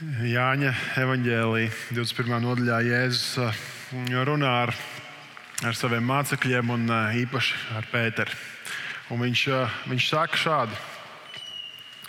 [0.00, 2.38] Jāņa evanģēlīja 21.
[2.40, 3.58] nodaļā Jēzus uh,
[4.24, 4.70] runā ar,
[5.68, 8.32] ar saviem mācekļiem un uh, īpaši ar Pēteru.
[9.12, 10.78] Un viņš, uh, viņš saka šādi,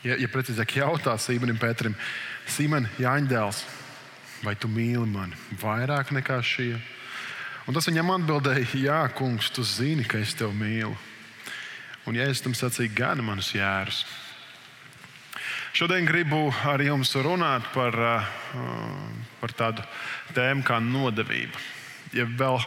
[0.08, 2.00] ja, ja precīzāk jautā Sīmanim Pēterim,
[2.48, 3.60] Sīman, Jāņa dēls,
[4.46, 6.78] vai tu mīli mani vairāk nekā šie?
[7.68, 10.96] Un tas viņam atbildēja, Jā, kungs, tu zini, ka es tevi mīlu.
[12.08, 14.06] Un Jēzus tam sacīja, gana manus jērus.
[15.72, 17.96] Šodien gribu ar jums runāt par,
[19.40, 19.86] par tādu
[20.36, 21.62] tēmu kā nodevība.
[22.12, 22.58] Ja vēl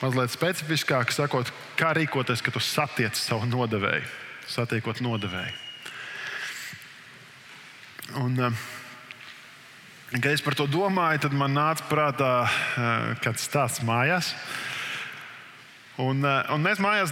[0.00, 4.02] mazliet specifiskāk sakot, kā rīkoties, kad tu satiec savu nodevēju,
[4.50, 5.54] satiekot nodevēju.
[8.24, 8.42] Un,
[10.16, 12.32] kad es par to domāju, tad man nāca prātā
[13.22, 14.32] kāds stāsts mājās.
[15.98, 17.10] Un, un mēs mājās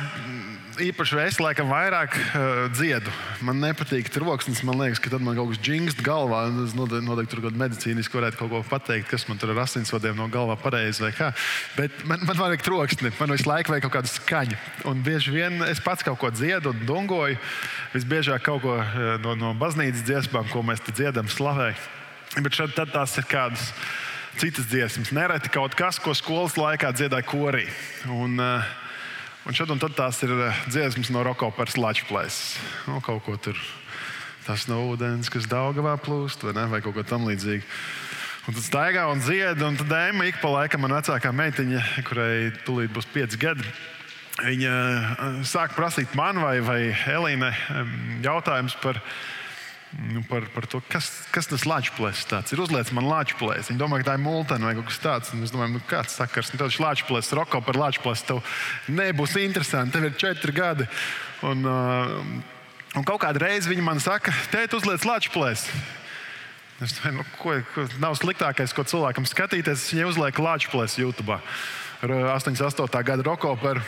[0.83, 3.11] īpaši es laikam vairāk uh, dziedu.
[3.45, 4.63] Man nepatīk troksnis.
[4.67, 6.45] Man liekas, ka tad man kaut kas džingst galvā.
[6.65, 10.15] Es noteikti tur kaut kādā medicīniski varētu kaut ko pateikt, kas man tur ar asinsvadiem
[10.19, 11.33] no galvā pareizi vai kā.
[11.79, 13.13] Bet man, man vajag troksni.
[13.19, 14.63] Man visu laiku vajag kaut kādu skaņu.
[14.93, 17.43] Un bieži vien es pats kaut ko dziedu un dungoju.
[17.97, 18.79] Visbiežāk kaut ko
[19.25, 21.81] no, no baznīcas dziesmām, ko mēs dziedam, slavējam.
[22.43, 23.71] Bet šeit tās ir kādas
[24.37, 25.15] citas dziesmas.
[25.17, 27.65] Nereti kaut kas, ko skolas laikā dziedāja korī.
[28.13, 28.75] Un, uh,
[29.47, 32.57] Un šad un tad tās ir eh, dziesmas no Rokopas Latvijas.
[32.89, 33.55] Nu, kaut ko tur
[34.43, 37.63] tas no ūdens, kas Daugavā plūst, vai, ne, vai kaut ko tamlīdzīgu.
[38.47, 42.51] Un tad staigā un dzied, un tad Emma ik pa laikam man vecākā meitiņa, kurai
[42.67, 43.71] tūlīt būs pieci gadi.
[44.43, 46.81] Viņa eh, sāk prasīt man vai, vai
[47.15, 47.55] Elīnai
[48.27, 49.46] jautājumus par viņu
[49.97, 52.61] nu, par, par to, kas, kas tas lāčplēs tāds ir.
[52.61, 53.71] Uzliec man lāčplēs.
[53.71, 55.33] Viņi domā, ka tā ir multena vai kaut kas tāds.
[55.33, 58.25] Un es domāju, nu, kāds sakars, nu, tāds lāčplēs, roko par lāčplēs.
[58.29, 58.43] Tev
[58.93, 60.89] nebūs interesanti, tev ir četri gadi.
[61.47, 65.69] Un, uh, un kaut kādu reizi viņi man saka, tēt, uzliec lāčplēs.
[66.85, 69.89] Es domāju, nu, ko, ko, nav sliktākais, ko cilvēkam skatīties.
[69.95, 71.41] Viņai uzliek lāčplēs YouTube.
[72.05, 73.01] Ar 88.
[73.01, 73.81] gada roko par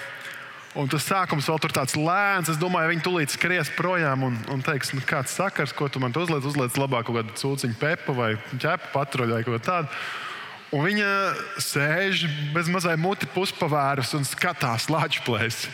[0.76, 2.50] Un tas sākums vēl tur tāds lēns.
[2.52, 6.12] Es domāju, viņi tūlīt skries projām un, un teiks, nu, kāds sakars, ko tu man
[6.12, 6.44] uzliec.
[6.44, 9.88] Uzliec labāk kaut kādu cūciņu pepu vai ķepu patruļu vai ko tādu.
[10.76, 11.08] Un viņa
[11.64, 15.64] sēž bez mazai muti puspavērus un skatās lāčplēs.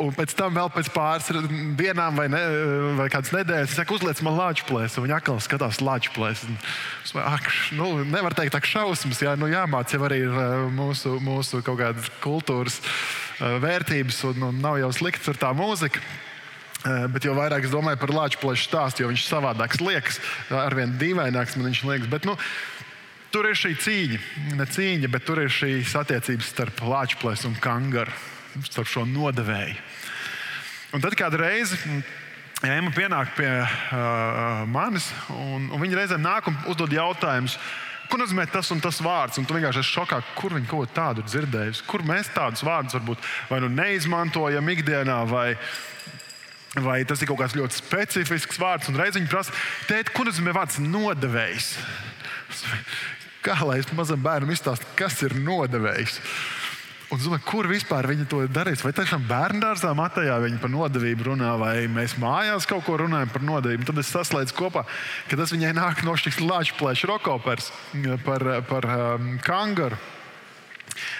[0.00, 1.28] Un pēc tam vēl pēc pāris
[1.78, 2.40] dienām vai, ne,
[2.98, 5.04] vai kādas nedēļas es saku, uzliec man lāču plēsu.
[5.04, 6.50] Viņa atkal skatās lāču plēsu.
[7.76, 10.24] Nu, nevar teikt, ka šausmas, jā, nu, jāmācās arī
[10.74, 12.80] mūsu, mūsu kaut kādas kultūras
[13.40, 16.02] vērtības, un, un nav jau slikts ar tā mūziku.
[16.84, 20.18] Bet jau vairāk es domāju par Latvijas stāstu, jo viņš savādāks liekas,
[20.52, 22.10] arvien dīvaināks man viņš liekas.
[22.12, 22.34] Bet, nu,
[23.32, 24.18] tur ir šī cīņa,
[24.58, 28.12] ne cīņa, bet tur ir šīs attiecības starp Latvijas un kangaru
[28.68, 29.80] starp šo nodevēju.
[30.94, 31.78] Un tad kādu reizi.
[32.64, 37.58] Ja Ema pienāk pie uh, manis, un, un viņa reizēm nāk un uzdod jautājumus,
[38.10, 39.38] ko nozīmē tas un tas vārds.
[39.40, 41.84] Un tu vienkārši esi šokā, kur viņi kaut ko tādu dzirdējuši.
[41.90, 45.48] Kur mēs tādus vārdus varbūt vai nu neizmantojam ikdienā, vai,
[46.84, 48.90] vai tas ir kaut kāds ļoti specifisks vārds.
[48.90, 49.54] Un reizē viņi prasa,
[49.90, 51.74] tēt, ko nozīmē vārds nodevējs?
[53.44, 56.20] Kā lai es mazam bērnam izstāstu, kas ir nodevējs?
[57.12, 58.82] Un es domāju, kur vispār viņi to darīs?
[58.84, 63.44] Vai tiešām bērngārzā matējā viņi par nodevību runā, vai mēs mājās kaut ko runājam par
[63.44, 63.84] nodevību?
[63.90, 64.86] Tad es saslēdzu kopā,
[65.28, 67.68] ka tas viņai nāk no šīs lāčplēša rokopers
[68.24, 70.00] par, par um, kangaru.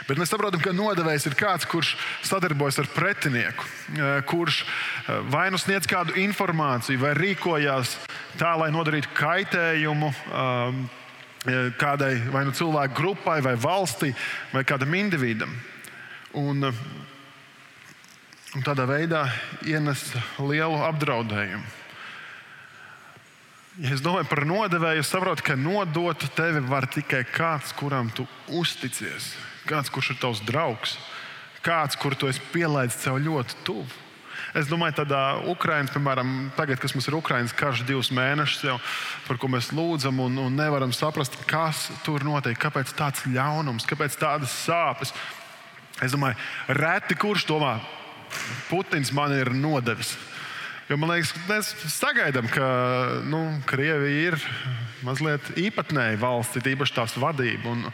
[0.09, 1.95] Bet mēs saprotam, ka nodevējs ir kāds, kurš
[2.25, 7.97] sadarbojas ar pretinieku, eh, kurš eh, vai nu sniedz kādu informāciju, vai rīkojās
[8.41, 10.13] tā, lai nodarītu kaitējumu.
[10.31, 10.85] Um,
[11.45, 14.15] eh, kādai vai nu cilvēku grupai, vai valstī,
[14.55, 15.53] vai kādam individam
[16.39, 16.69] un,
[18.55, 19.25] un tādā veidā
[19.67, 20.03] ienes
[20.39, 21.65] lielu apdraudējumu.
[23.83, 28.23] Ja es domāju par nodevēju, es saprotu, ka nodot tevi var tikai kāds, kuram tu
[28.55, 29.33] uzticies,
[29.67, 30.95] kāds, kurš ir tavs draugs,
[31.65, 34.03] kāds, kuru tu esi pielaidis sev ļoti tuvu.
[34.55, 38.77] Es domāju, tādā Ukraiņā, piemēram, tagad, kas mums ir Ukraiņas karš divus mēnešus, jau,
[39.27, 44.15] par ko mēs lūdzam, un, un nevaram saprast, kas tur notiek, kāpēc tāds ļaunums, kāpēc
[44.21, 45.11] tādas sāpes.
[46.03, 46.39] Es domāju,
[46.75, 47.79] reti kurš domā,
[48.67, 50.17] Putins man ir nodevis.
[50.89, 52.65] Jo man liekas, mēs sagaidām, ka
[53.25, 54.37] nu, Krievija ir
[55.05, 57.73] mazliet īpatnēja valsts, īpaši tās vadība.
[57.73, 57.87] Un,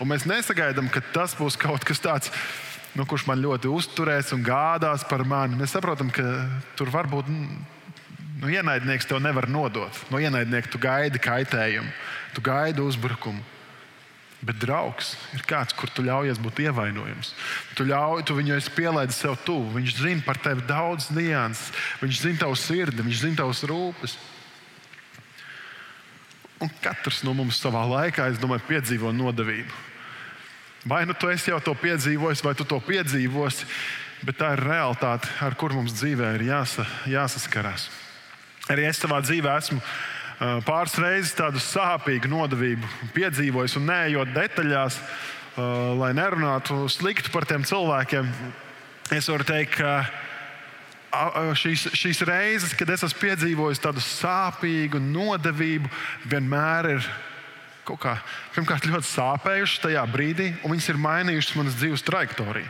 [0.00, 2.32] un mēs nesagaidām, ka tas būs kaut kas tāds,
[2.96, 5.58] nu, kurš man ļoti uzturēs un gādās par mani.
[5.60, 6.24] Mēs saprotam, ka
[6.78, 10.02] tur var būt nu, ienaidnieks, tev nevar nodot.
[10.08, 11.92] No ienaidnieka tu gaidi kaitējumu,
[12.32, 13.57] tu gaidi uzbrukumu.
[14.38, 17.32] Bet draugs ir kāds, kur tu ļaujies būt ievainojams.
[17.74, 19.72] Tu, ļauj, tu viņu pielaidi sev tuvu.
[19.74, 24.14] Viņš zina par tevi daudz nianses, viņš zina tavu sirdi, viņš zina tavas rūpes.
[26.62, 29.74] Un katrs no mums savā laikā, es domāju, piedzīvo nodevību.
[30.86, 33.66] Vai nu tu esi jau to piedzīvojis, vai tu to piedzīvosi,
[34.26, 37.88] bet tā ir realitāte, ar kur mums dzīvē ir jāsa, jāsaskarās.
[38.70, 39.82] Arī es savā dzīvē esmu
[40.38, 45.00] pāris reizes tādu sāpīgu nodevību piedzīvojis, un neejot detaļās,
[45.98, 48.28] lai nerunātu slikti par tiem cilvēkiem,
[49.16, 55.90] es varu teikt, ka šīs, šīs reizes, kad es esmu piedzīvojis tādu sāpīgu nodevību,
[56.28, 57.08] vienmēr ir
[57.88, 58.14] kaut kā
[58.54, 62.68] pirmkārt ļoti sāpējušas tajā brīdī, un viņas ir mainījušas manas dzīves trajektoriju.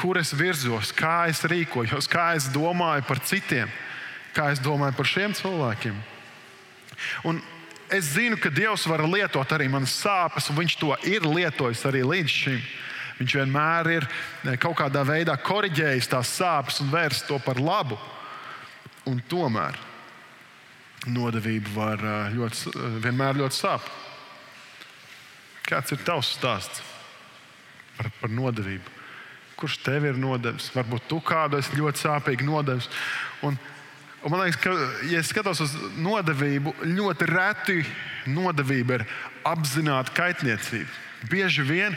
[0.00, 3.68] Kur es virzos, kā es rīkojos, kā es domāju par citiem,
[4.32, 5.98] kā es domāju par šiem cilvēkiem.
[7.24, 7.40] Un
[7.90, 12.04] es zinu, ka Dievs var lietot arī manas sāpes, un Viņš to ir lietojis arī
[12.06, 12.62] līdz šim.
[13.20, 17.98] Viņš vienmēr ir eh, kaut kādā veidā korģējis tās sāpes un vērst to par labu.
[19.08, 19.76] Un tomēr
[21.08, 23.98] nodevība var eh, ļoti, eh, vienmēr ļoti sāpēt.
[25.68, 26.80] Kāds ir tavs stāsts
[27.98, 28.96] par, par nodevību?
[29.60, 30.70] Kurš tev ir nodevis?
[30.72, 32.88] Varbūt tu kādu esi ļoti sāpīgi nodevis.
[33.44, 33.60] Un,
[34.24, 34.72] un man liekas, ka,
[35.10, 37.78] ja skatos uz nodevību, ļoti reti
[38.30, 39.06] nodevība ir
[39.48, 40.90] apzināta kaitniecība.
[41.30, 41.96] Bieži vien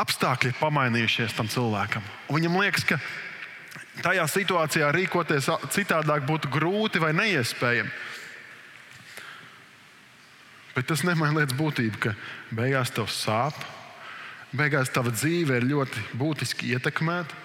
[0.00, 2.04] apstākļi ir pamainījušies tam cilvēkam.
[2.28, 2.98] Un viņam liekas, ka
[4.02, 7.92] tajā situācijā rīkoties citādāk būtu grūti vai neiespējami.
[10.74, 12.14] Bet tas nemaina lietas būtību, ka
[12.50, 13.54] beigās tev sāp,
[14.54, 17.43] beigās tava dzīve ir ļoti būtiski ietekmēta.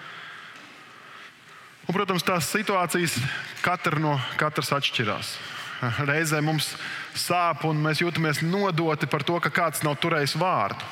[1.90, 3.16] Un, protams, tās situācijas
[3.66, 5.32] katra no katras atšķirās.
[6.06, 6.76] Reizē mums
[7.18, 10.86] sāp, un mēs jūtamies nodoti par to, ka kāds nav turējis vārdu.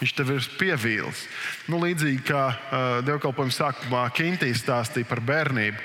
[0.00, 1.26] Viņš tev ir pievīlis.
[1.68, 5.84] Nu, līdzīgi kā uh, dievkalpojuma sākumā Kintīs stāstīja par bērnību,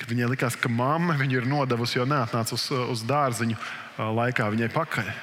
[0.00, 4.50] kad viņai likās, ka mamma viņu ir nodevusi, jo neatnāca uz, uz dārziņu uh, laikā
[4.56, 5.14] viņai pakaļ.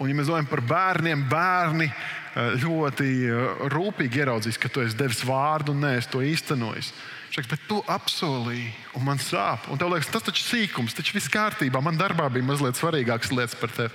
[0.00, 4.98] Un, ja mēs domājam par bērniem, bērni eh, ļoti eh, rūpīgi ieraudzīs, ka tu esi
[4.98, 6.92] devis vārdu un neesi to īstenojis.
[7.32, 9.68] Šaks, bet tu apsolīji, un man sāp.
[9.72, 11.80] Un tev liekas, tas taču sīkums, taču viss kārtībā.
[11.80, 13.94] Man darbā bija mazliet svarīgākas lietas par tevi.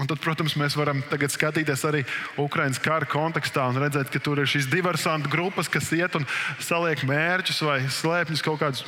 [0.00, 2.00] Un tad, protams, mēs varam skatīties arī
[2.40, 6.24] Ukraiņas kara kontekstā un redzēt, ka tur ir šīs diversantu grupas, kas iet un
[6.62, 8.86] saliek mērķus vai slēpņus kaut kādus,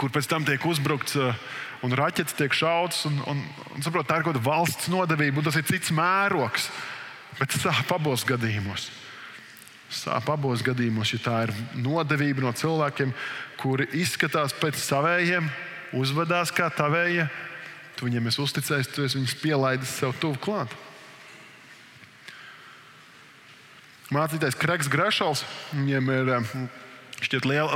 [0.00, 1.18] kur pēc tam tiek uzbrukts.
[1.18, 1.36] Uh,
[1.86, 3.04] un raķetes tiek šautas.
[3.08, 3.42] Un, un,
[3.74, 6.68] un, saprot, tā ir kaut kāda valsts nodevība, un tas ir cits mērogs.
[7.38, 8.90] Bet sāp abos gadījumos.
[9.90, 13.14] Sāp abos gadījumos, ja tā ir nodevība no cilvēkiem,
[13.58, 15.48] kuri izskatās pēc savējiem,
[15.98, 17.26] uzvedās kā tavējie.
[17.98, 20.72] Tu viņiem esi uzticējis, tu esi viņus pielaidis sev tuvu klāt.
[24.14, 25.44] Mācīties Kregs Grešals,
[25.74, 26.30] viņiem ir
[27.24, 27.70] šķiet liel,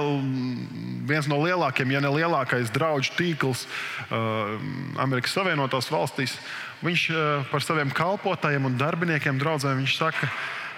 [1.08, 4.56] viens no lielākajiem, ja ne lielākais draugu tīkls uh,
[5.02, 6.36] Amerikas Savienotās valstīs.
[6.84, 10.30] Viņš uh, par saviem kalpotājiem un darbiniekiem draudzēm saka,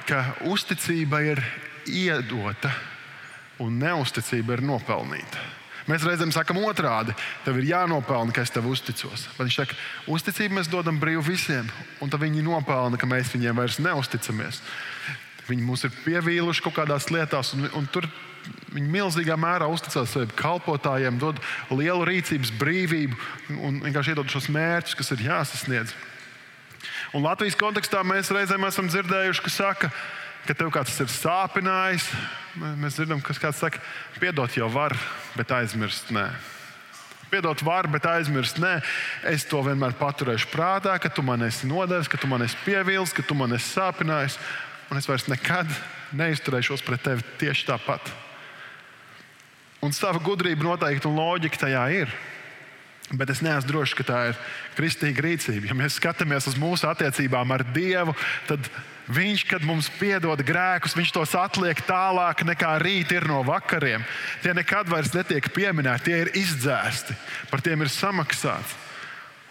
[0.06, 1.42] ka uzticība ir
[1.86, 2.72] iedota
[3.62, 5.44] un neusticība ir nopelnīta.
[5.86, 7.14] Mēs reizēm sakām otrādi.
[7.44, 9.28] Tev ir jānopelna, ka es tev uzticos.
[9.36, 9.76] Bet viņš saka,
[10.10, 11.68] uzticību mēs dodam brīvi visiem,
[12.02, 14.60] un tad viņi nopelna, ka mēs viņiem vairs neusticamies.
[15.46, 18.08] Viņi mūs ir pievīluši kaut kādās lietās, un, un tur
[18.74, 21.38] Viņi milzīgā mērā uzticās saviem kalpotājiem, dod
[21.72, 25.94] lielu rīcības brīvību un vienkārši iedod šos mērķus, kas ir jāsasniedz.
[27.16, 29.90] Un Latvijas kontekstā mēs reizēm esam dzirdējuši, ka saka,
[30.46, 32.10] ka tev kāds ir sāpinājis.
[32.80, 33.80] Mēs dzirdam, ka kāds saka,
[34.20, 34.94] piedot jau var,
[35.38, 36.28] bet aizmirst nē.
[37.30, 38.76] Piedot var, bet aizmirst nē.
[39.32, 43.14] Es to vienmēr paturēšu prātā, ka tu man esi nodevis, ka tu man esi pievīlis,
[43.16, 44.38] ka tu man esi sāpinājis.
[44.92, 45.72] Un es vairs nekad
[46.14, 48.25] neizturēšos pret tevi tieši tāpat.
[49.86, 52.10] Un sava gudrība noteikti un loģika tajā ir.
[53.14, 54.38] Bet es neesmu drošs, ka tā ir
[54.74, 55.70] kristīga rīcība.
[55.70, 58.16] Ja mēs skatāmies uz mūsu attiecībām ar Dievu,
[58.50, 58.70] tad
[59.06, 64.02] Viņš, kad mums piedod grēkus, Viņš tos atliek tālāk nekā rīt ir no vakariem.
[64.42, 67.14] Tie nekad vairs netiek pieminēti, tie ir izdzēsti,
[67.52, 68.74] par tiem ir samaksāts.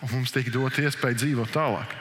[0.03, 1.95] Un mums tiek dot iespēja dzīvot tālāk.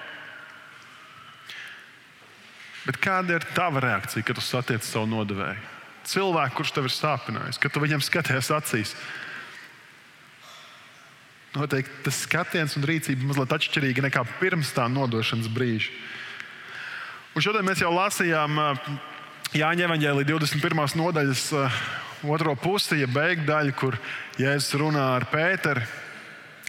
[2.84, 5.73] Bet kāda ir tava reakcija, kad tu satiec savu nodevēju?
[6.08, 8.94] Cilvēku, kurš tev ir sāpinājis, kad tu viņam skaties acīs.
[11.54, 15.92] Noteikti tas skatiens un rīcība mazliet atšķirīga nekā pirms tā nodošanas brīža.
[17.34, 18.58] Un šodien mēs jau lasījām
[19.54, 20.82] Jāņa Evanģēlī 21.
[20.98, 21.44] nodaļas
[22.26, 23.98] otro pusi, ja beigdaļu, kur
[24.40, 25.84] Jēzus runā ar Pēteru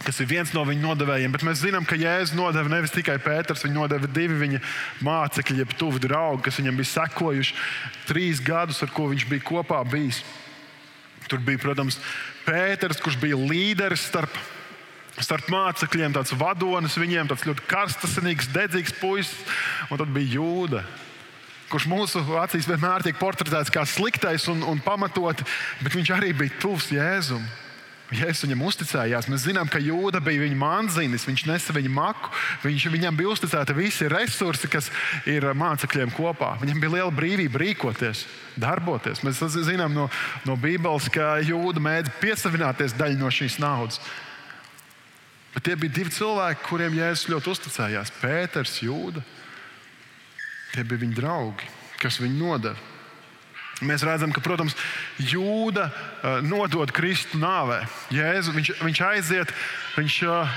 [0.04, 1.32] kas ir viens no viņa nodevējiem.
[1.32, 4.60] Bet mēs zinām, ka Jēzus nodeva nevis tikai Pēters, viņa nodeva divi viņa
[5.06, 7.56] mācekļi, jeb tuvi draugi, kas viņam bija sekojuši
[8.10, 10.20] trīs gadus, ar ko viņš bija kopā bijis.
[11.30, 11.98] Tur bija, protams,
[12.46, 14.36] Pēters, kurš bija līderis starp
[15.16, 19.54] Starp mācekļiem tāds vadonis, viņiem tāds ļoti karstasinīgs, dedzīgs puisis,
[19.88, 20.82] un tad bija jūda
[21.70, 25.40] kurš mūsu acīs vienmēr tiek portretēts kā sliktais un, un pamatot,
[25.82, 27.42] bet viņš arī bija tuvs Jēzum.
[28.14, 29.26] Jēzus viņam uzticējās.
[29.26, 32.30] Mēs zinām, ka Jūda bija viņa manzinis, viņš nesa viņa maku.
[32.62, 34.92] Viņš, viņam bija uzticēti visi resursi, kas
[35.26, 36.52] ir mācekļiem kopā.
[36.62, 38.22] Viņam bija liela brīvība rīkoties,
[38.62, 39.24] darboties.
[39.26, 40.06] Mēs zinām no,
[40.46, 43.98] no Bībeles, ka Jūda mēdz piesavināties daļu no šīs naudas.
[45.56, 49.24] Bet tie bija divi cilvēki, kuriem Jēzus ļoti uzticējās- Pēters, Jūda.
[50.76, 52.95] Tie bija viņa draugi, kas viņu nodeva.
[53.84, 54.72] Mēs redzam, ka, protams,
[55.20, 57.82] Jūda uh, nodod Kristu nāvē.
[58.14, 59.52] Jēzu, viņš, viņš aiziet,
[59.98, 60.54] viņš, uh,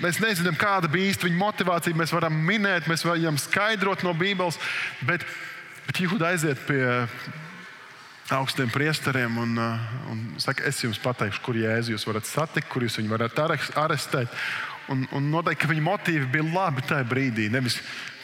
[0.00, 1.98] mēs nezinām, kāda bija īsta viņa motivācija.
[2.00, 4.56] Mēs varam minēt, mēs varam skaidrot no Bībeles,
[5.04, 5.26] bet,
[5.84, 6.80] bet Jūda aiziet pie
[8.32, 12.86] augstiem priesteriem un, uh, un saka, es jums pateikšu, kur Jēzu jūs varat satikt, kur
[12.86, 13.44] jūs viņu varat
[13.84, 14.32] arestēt.
[14.90, 17.46] Un, un noteikti, viņa motīvi bija labi tajā brīdī.
[17.52, 17.76] Nevis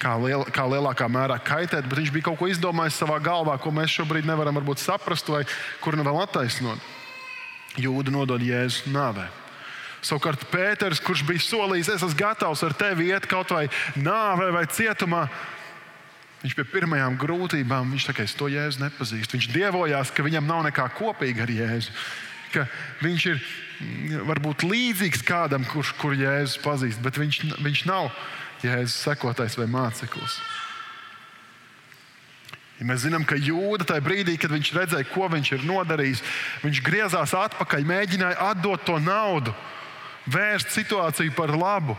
[0.03, 3.71] kā, liel, kā lielākā mērā kaitēt, bet viņš bija kaut ko izdomājis savā galvā, ko
[3.71, 5.45] mēs šobrīd nevaram saprast, vai
[5.81, 6.83] kur nu vēl attaisnot.
[7.79, 9.29] Jūda nodod Jēzu nāvē.
[10.07, 13.67] Savukārt Pēters, kurš bija solījis, es esmu gatavs ar tevi iet kaut vai
[13.99, 15.27] nāvē vai cietumā,
[16.43, 19.39] viņš pie pirmajām grūtībām, viņš teica, es to Jēzu nepazīstu.
[19.39, 21.95] Viņš dievojās, ka viņam nav nekā kopīga ar Jēzu.
[22.57, 22.67] Ka
[23.05, 23.41] viņš ir
[24.25, 28.09] varbūt līdzīgs kādam, kurš kur Jēzus pazīst, bet viņš, viņš nav
[28.65, 30.41] Jēzus sekotājs vai māceklis.
[32.77, 36.21] Ja mēs zinām, ka jūda tajā brīdī, kad viņš redzēja, ko viņš ir nodarījis,
[36.65, 39.55] viņš griezās atpakaļ, mēģināja atdot to naudu,
[40.29, 41.97] vērst situāciju par labu.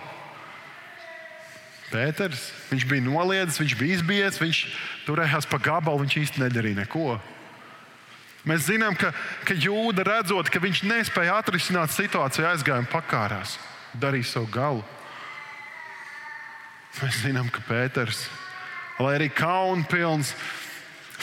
[1.87, 4.61] Pēters, viņš bija noliedzis, viņš bija izbijies, viņš
[5.07, 7.15] turējās pa gabalu, viņš īsti nedarīja neko.
[8.47, 9.11] Mēs zinām, ka,
[9.43, 13.57] ka jūda redzot, ka viņš nespēja atrisināt situāciju, aizgāja un pakārās,
[13.99, 14.85] darīja savu galu.
[17.01, 18.23] Mēs zinām, ka Pēters,
[19.03, 20.31] lai arī kaunpilns,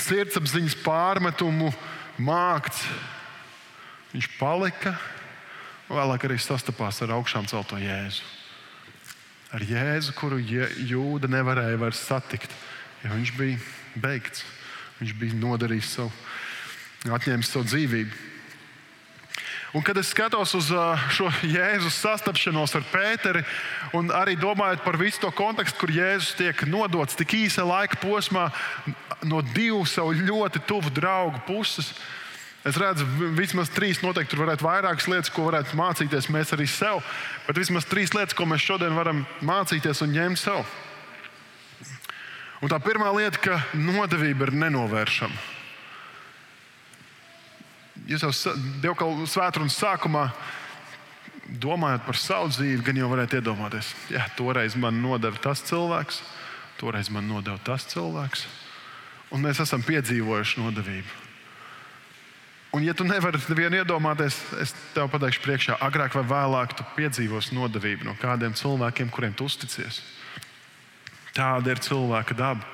[0.04, 1.72] sirdsapziņas pārmetumu
[2.22, 2.84] mākts,
[4.12, 4.94] viņš palika.
[5.88, 8.24] Vēlāk arī sastapās ar augšām celto Jēzu.
[9.54, 12.52] Ar Jēzu, kuru jūda nevarēja vairs satikt,
[13.04, 13.58] jo viņš bija
[14.00, 14.44] beigts.
[15.00, 16.12] Viņš bija nodarījis savu
[17.12, 18.22] atņēmis savu dzīvību.
[19.74, 20.68] Un, kad es skatos uz
[21.16, 23.40] šo Jēzus sastapšanos ar Pēteri,
[23.98, 28.46] un arī domājot par visu to kontekstu, kur Jēzus tiek nodots tik īsa laika posmā
[29.26, 31.90] no divu savu ļoti tuvu draugu puses,
[32.62, 37.02] es redzu, vismaz trīs noteikti tur varētu vairākas lietas, ko varētu mācīties mēs arī sev,
[37.48, 40.62] bet vismaz trīs lietas, ko mēs šodien varam mācīties un ņemt sev.
[42.62, 45.53] Un tā pirmā lieta, ka nodevība ir nenovēršama
[48.08, 50.28] jūs jau dievkalpošanas svētdienas sākumā
[51.60, 56.22] domājot par savu dzīvi, gan jau varētu iedomāties, ja toreiz man nodeva tas cilvēks,
[56.80, 58.46] toreiz man nodeva tas cilvēks,
[59.34, 61.20] un mēs esam piedzīvojuši nodevību.
[62.74, 67.54] Un, ja tu nevari nevienu iedomāties, es tev pateikšu, priekšā, agrāk vai vēlāk tu piedzīvosi
[67.54, 70.00] nodevību no kādiem cilvēkiem, kuriem tu uzticies.
[71.36, 72.66] Tāda ir cilvēka daba.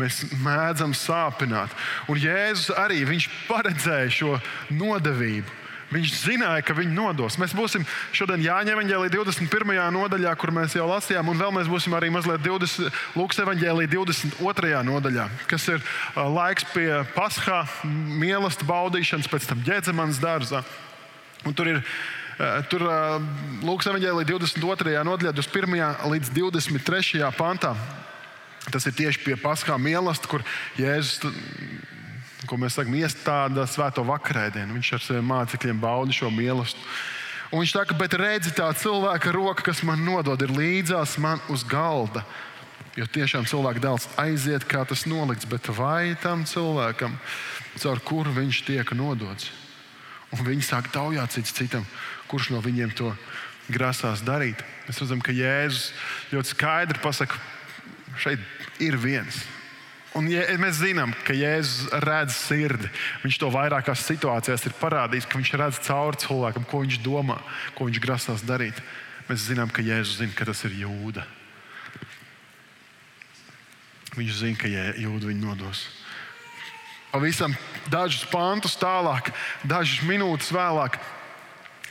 [0.00, 1.72] Mēs mēdzam sāpināt.
[2.08, 3.02] Un Jēzus arī
[3.48, 4.38] paredzēja šo
[4.72, 5.60] nodevību.
[5.92, 7.36] Viņš zināja, ka viņi nodos.
[7.40, 7.84] Mēs būsim
[8.16, 9.74] šodien Jāņa evanģēlī 21.
[9.92, 14.72] nodaļā, kur mēs jau lasījām, un vēl mēs būsim arī mazliet 20, Lūks evanģēlī 22.
[14.88, 15.84] nodaļā, kas ir
[16.16, 20.64] laiks pie Paskā mīlestības baudīšanas, pēc tam ģēdzemanas dārzā.
[21.44, 21.84] Un tur ir
[22.72, 22.82] Tur
[23.62, 24.96] Lūks evanģēlī 22.
[25.06, 26.08] nodaļā, 21.
[26.14, 27.20] līdz 23.
[27.36, 27.74] pantā.
[28.70, 30.44] Tas ir tieši pie paskā mīlestības, kur
[30.78, 31.24] Jēzus,
[32.46, 34.76] ko mēs sakām, iestāda svēto vakarēdienu.
[34.76, 36.86] Viņš ar saviem mācekļiem bauda šo mīlestību.
[37.52, 41.66] Un viņš saka, bet redzi tā cilvēka roka, kas man nodod, ir līdzās man uz
[41.68, 42.22] galda.
[42.96, 47.16] Jo tiešām cilvēka dēls aiziet, kā tas nolikts, bet vai tam cilvēkam,
[47.80, 49.50] caur kuru viņš tiek nodots?
[50.32, 51.84] Un viņi sāk taujāt cits citam,
[52.28, 53.12] kurš no viņiem to
[53.72, 54.60] grasās darīt.
[54.86, 55.90] Mēs redzam, ka Jēzus
[56.32, 57.36] ļoti skaidri pasakā,
[58.20, 58.40] šeit
[58.82, 59.42] ir viens.
[60.18, 62.90] Un ja mēs zinām, ka Jēzus redz sirdi.
[63.22, 67.38] Viņš to vairākās situācijās ir parādījis, ka viņš redz cauri cilvēkam, ko viņš domā,
[67.78, 68.76] ko viņš grasās darīt.
[69.30, 71.24] Mēs zinām, ka Jēzus zina, ka tas ir jūda.
[74.18, 75.86] Viņš zina, ka jūda viņu nodos.
[77.12, 77.56] Pavisam
[77.92, 79.32] dažus pantus tālāk,
[79.68, 81.00] dažas minūtes vēlāk,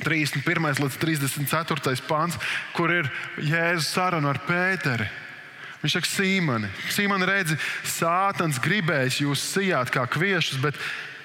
[0.02, 0.82] 31.
[0.82, 1.98] līdz 34.
[2.10, 2.38] pāns,
[2.78, 5.10] kur ir Jēzus saruna ar Pēteri.
[5.82, 7.58] Viņš saka, Sīmani, Sīmani redzi,
[7.90, 10.78] Sātans gribēs jūs sijāt kā kviešus, bet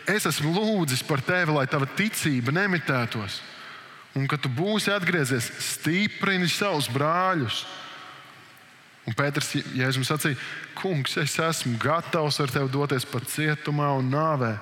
[0.08, 3.42] es esmu lūdzis par tevi, lai tava ticība nemitētos.
[4.16, 7.66] Un, kad tu būsi atgriezies, stiprini savus brāļus.
[9.06, 10.38] Un Pēters Jēzus sacīja,
[10.80, 14.54] Kungs, es esmu gatavs ar tevi doties pat cietumā un nāvē.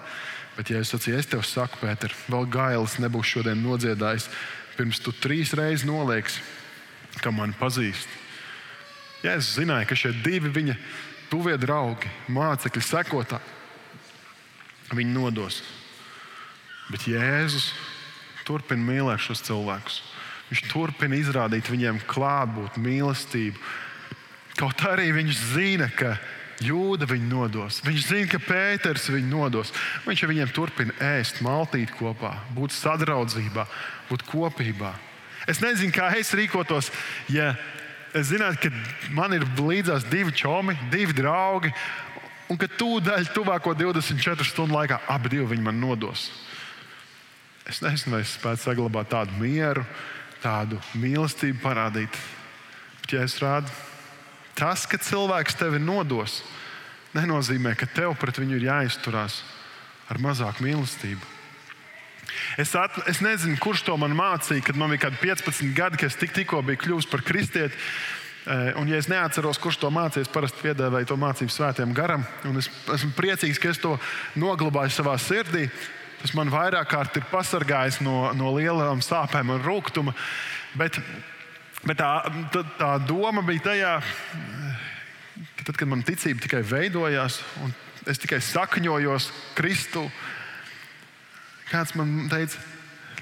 [0.58, 4.26] Bet, ja es sacīju, es tev saku, Pēter, vēl gailis nebūs šodien nodziedājis,
[4.74, 6.42] pirms tu trīs reizes nolieks,
[7.22, 8.23] ka mani pazīst.
[9.24, 10.76] Ja es zināju, ka šie divi viņa
[11.30, 13.54] tuvie draugi, mācekļi, sekotāji,
[14.92, 15.62] viņi nodos.
[16.92, 17.70] Bet Jēzus
[18.44, 20.02] turpina mīlēt šos cilvēkus.
[20.50, 23.62] Viņš turpina izrādīt viņiem klātbūtni, mīlestību.
[24.60, 26.18] Kaut arī viņš zina, ka
[26.62, 27.80] Jūda viņu nodos.
[27.82, 29.72] Viņš zina, ka Pēters viņu nodos.
[30.04, 33.64] Viņš ar viņiem turpina ēst, maltīt kopā, būt sadraudzībā,
[34.10, 34.92] būt kopībā.
[35.50, 36.92] Es nezinu, kā es rīkotos,
[37.28, 37.50] ja
[38.14, 41.72] es zinātu, ka man ir līdzās divi čomi, divi draugi,
[42.50, 46.30] un ka tūdaļ tuvāko 24 stundu laikā abi viņi man nodos.
[47.66, 49.84] Es nezinu, vai es spētu saglabāt tādu mieru,
[50.42, 52.18] tādu mīlestību parādīt.
[53.00, 53.72] Bet, ja es rādu,
[54.56, 56.42] tas, ka cilvēks tevi nodos,
[57.16, 59.40] nenozīmē, ka tev pret viņu ir jāizturās
[60.12, 61.33] ar mazāku mīlestību.
[62.60, 66.18] Es, at, es nezinu, kurš to man mācīja, kad man bija 15 gadi, kad es
[66.20, 67.76] tik, tikko biju kļuvis par kristieti.
[68.44, 72.26] Eh, un, ja es neatceros, kurš to mācīja, es parasti piedāvāju to mācību svētiem garam.
[72.60, 73.94] Es esmu priecīgs, ka es to
[74.36, 75.70] noglabāju savā sirdī.
[76.20, 80.12] Tas man vairāk kārt ir pasargājis no, no lielām sāpēm un rūkuma.
[80.76, 80.98] Bet,
[81.84, 82.10] bet tā,
[82.52, 83.94] tā, tā doma bija tajā,
[85.56, 87.72] ka tad, kad man ticība tikai veidojās un
[88.08, 90.04] es tikai sakņojos Kristu,
[91.70, 92.60] kāds man teica,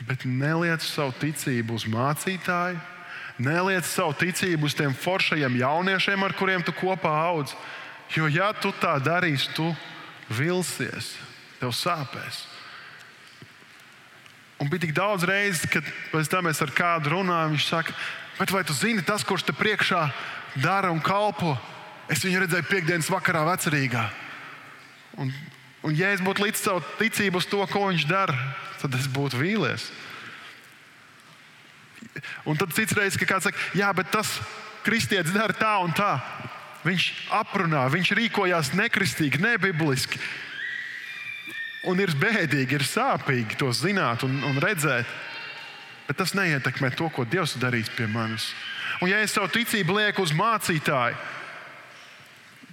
[0.08, 2.80] bet neliec savu ticību uz mācītāju,
[3.42, 7.54] neliec savu ticību uz tiem foršajiem jauniešiem, ar kuriem tu kopā audz.
[8.12, 9.70] Jo, ja tu tā darīsi, tu
[10.32, 11.14] vilsies,
[11.61, 12.42] tev sāpēs.
[14.61, 17.94] Un bija tik daudz reizes, kad mēs ar kādu runājam, viņš saka,
[18.38, 20.04] bet vai tu zini, tas, kurš te priekšā
[20.62, 21.56] dara un kalpo,
[22.12, 24.04] es viņu redzēju piekdienas vakarā vecerīgā.
[25.19, 25.32] Un,
[25.82, 28.36] un ja es būtu līdz savu ticību uz to, ko viņš dara,
[28.82, 29.90] tad es būtu vīlies.
[32.47, 34.30] Un tad cits reizes, ka kāds saka, jā, bet tas
[34.86, 36.16] kristietis dara tā un tā.
[36.82, 40.18] Viņš aprunā, viņš rīkojās nekristīgi, nebibliski.
[41.86, 45.06] Un ir bēdīgi, ir sāpīgi to zināt un, un redzēt.
[46.08, 48.50] Bet tas neietekmē to, ko Dievs darīs pie manis.
[49.00, 51.16] Un, ja es savu ticību lieku uz mācītāju,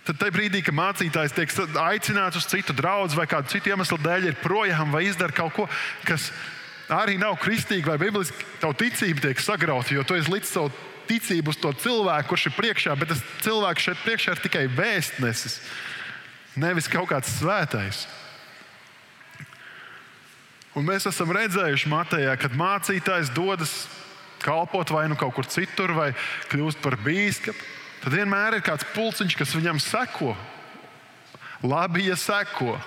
[0.10, 1.52] tad tajā brīdī, kad mācītājs tiek
[1.84, 5.67] aicināts uz citu draugu vai kādu citu iemeslu dēļ, ir projām vai izdara kaut ko,
[6.08, 6.32] kas
[6.89, 10.74] arī nav kristīgi vai bibliski, tavu ticību tiek sagrauta, jo tu esi līdz savu
[11.10, 15.60] ticību uz to cilvēku, kurš ir priekšā, bet tas cilvēks šeit priekšā ir tikai vēstnesis,
[16.58, 18.08] nevis kaut kāds svētais.
[20.78, 23.74] Un mēs esam redzējuši Matejā, kad mācītājs dodas
[24.41, 26.13] kalpot vai nu kaut kur citur, vai
[26.50, 27.79] kļūst par bīskapu.
[28.00, 30.36] Tad vienmēr ir kāds pulciņš, kas viņam seko.
[31.66, 32.78] Labi, ja seko.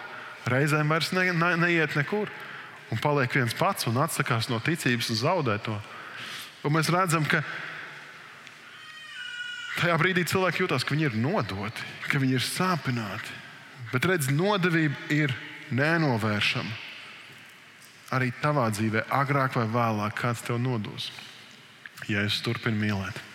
[0.49, 2.31] Reizēm vairs ne, ne, neiet nekur.
[2.93, 5.77] Un paliek viens pats un atsakās no ticības un zaudē to.
[6.63, 7.41] Un mēs redzam, ka
[9.81, 13.41] tajā brīdī cilvēki jūtas, ka viņi ir nodoti, ka viņi ir sāpināti.
[13.93, 15.35] Bet redz, nodevība ir
[15.73, 16.93] nenovēršama
[18.13, 21.09] arī tavā dzīvē, agrāk vai vēlāk, kāds tev nodos.
[22.11, 23.32] Jēzus turpina mīlēt.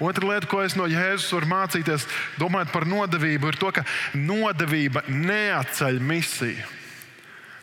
[0.00, 2.06] Otra lieta, ko es no Jēzus varu mācīties,
[2.40, 3.86] domājot par nodevību, ir tas, ka
[4.16, 6.68] nodevība neatceļ misiju.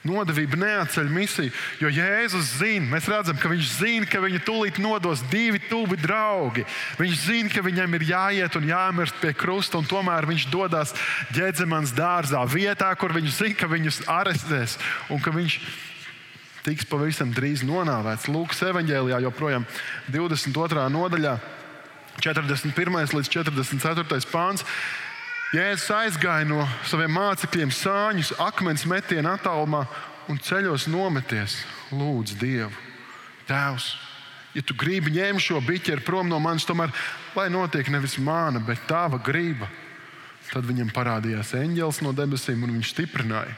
[0.08, 5.24] Nodevība neatceļ misiju, jo Jēzus zina, mēs redzam, ka viņš zina, ka viņu tūlīt nodos
[5.32, 6.64] divi tuvi draugi.
[7.02, 10.94] Viņš zina, ka viņam ir jāiet un jāmirst pie krusta, un tomēr viņš dodas
[11.36, 14.78] ģēdzemans dārzā, vietā, kur viņš zina, ka viņus arestēs
[15.10, 15.60] un ka viņš
[16.68, 18.30] tiks pavisam drīz nonāvēts.
[18.32, 19.66] Lūkas evanģēlijā joprojām
[20.12, 20.88] 22.
[20.94, 21.38] nodaļā,
[22.22, 23.14] 41.
[23.14, 24.26] līdz 44.
[24.32, 24.66] pāns.
[25.56, 29.86] Jēzus aizgāja no saviem mācekļiem sāņus, akmens metienu attālumā
[30.28, 31.62] un ceļos nometies.
[31.96, 32.74] Lūdzu, Dievu,
[33.48, 33.94] Tēvs,
[34.58, 36.92] ja tu gribi ņemt šo biķeri prom no manis, tomēr
[37.38, 39.70] lai notiek nevis mana, bet tava griba.
[40.50, 43.56] Tad viņam parādījās eņģēlis no debesīm un viņš stiprināja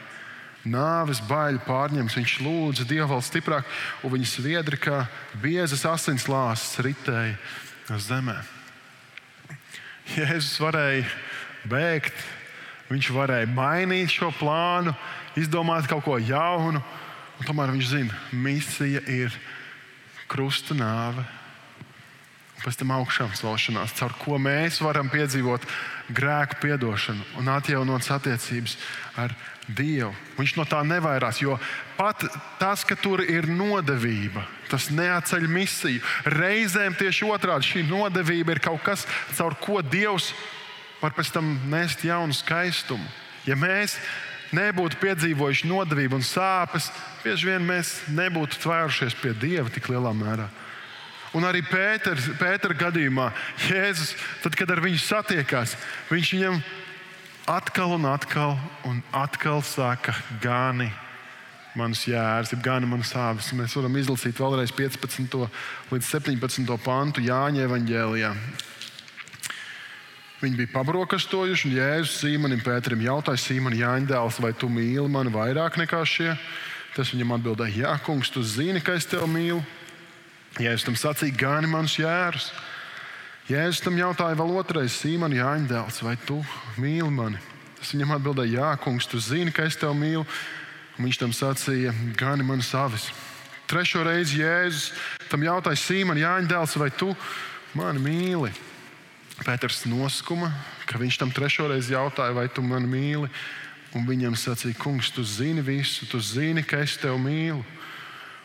[0.69, 2.17] nāves baili pārņems.
[2.19, 3.65] Viņš lūdza Dievu vēl stiprāk,
[4.03, 5.03] un viņa sviedri kā
[5.41, 7.37] biezas asins lāsas ritēja
[7.97, 8.37] zemē.
[10.13, 11.05] Jēzus varēja
[11.69, 12.15] bēgt,
[12.89, 14.93] viņš varēja mainīt šo plānu,
[15.39, 16.81] izdomāt kaut ko jaunu,
[17.39, 19.35] un tomēr viņš zina, misija ir
[20.29, 21.25] krusta nāve.
[22.59, 25.63] pēc tam augšām celšanās, caur ko mēs varam piedzīvot
[26.11, 28.75] grēku piedošanu un atjaunot attiecības
[29.15, 29.31] ar
[29.69, 30.11] Dievu.
[30.37, 31.57] Viņš no tā nevairās, jo
[31.97, 32.23] pat
[32.59, 36.01] tas, ka tur ir nodevība, tas neatceļ misiju.
[36.33, 39.05] Reizēm tieši otrādi šī nodevība ir kaut kas,
[39.37, 40.31] caur ko Dievs
[40.99, 43.05] var pēc tam nest jaunu skaistumu.
[43.47, 43.97] Ja mēs
[44.55, 46.89] nebūtu piedzīvojuši nodevību un sāpes,
[47.23, 50.49] bieži vien mēs nebūtu tvērušies pie Dieva tik lielā mērā.
[51.37, 53.29] Un arī Pētera gadījumā
[53.67, 55.75] Jēzus, tad, kad ar viņu satiekās,
[56.09, 56.61] viņš viņam
[57.49, 60.91] atkal un atkal, un atkal saka, gani
[61.73, 63.49] manas jēras, jeb gani manas sāpes.
[63.57, 65.37] Mēs varam izlasīt vēlreiz 15.
[65.89, 66.75] līdz 17.
[66.83, 68.31] pantu Jāņa evanģēlijā.
[70.39, 75.33] Viņi bija pabrokastojuši, un Jēzus Sīmanim Pēterim jautāja, Sīmanim, Jāņa dēls, vai tu mīli mani
[75.33, 76.31] vairāk nekā šie?
[76.93, 79.63] Tas viņam atbildēja, Jā, kungs, tu zini, ka es tevi mīlu.
[80.61, 82.53] Jēzus tam sacīja, gani manus jērus.
[83.49, 86.35] Jēzus tam jautāja vēl otrais, Sīmaņa Jāņa dēls, vai tu
[86.77, 87.39] mīli mani?
[87.79, 90.25] Tas viņam atbildēja, Jā, kungs, tu zini, ka es tevi mīlu.
[90.99, 93.07] Un viņš tam sacīja, gani man savis.
[93.65, 94.91] Trešo reizi Jēzus
[95.31, 97.09] tam jautāja, Sīmaņa Jāņa dēls, vai tu
[97.73, 98.51] mani mīli?
[99.41, 100.51] Pēters noskuma,
[100.85, 103.31] ka viņš tam trešo reizi jautāja, vai tu mani mīli.
[103.97, 107.65] Un viņam sacīja, kungs, tu zini visu, tu zini, ka es tevi mīlu.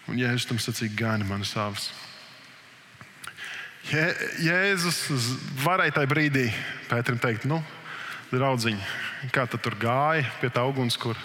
[0.09, 1.91] Un Jēzus tam sacīja, gani man savas.
[3.85, 4.05] Jē,
[4.41, 4.99] Jēzus
[5.61, 6.45] varēja tajā brīdī
[6.89, 7.59] Pēterim teikt, nu,
[8.33, 8.79] draugiņ,
[9.35, 11.21] kā tu tur gāji pie tā ugunskura?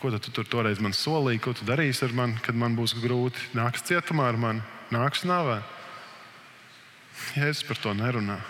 [0.00, 3.52] Ko tu tur toreiz man solīji, ko tu darīsi ar mani, kad man būs grūti?
[3.54, 5.60] Nāks cietumā ar mani, nāks nāvē.
[7.36, 8.40] Jēzus par to nerunā.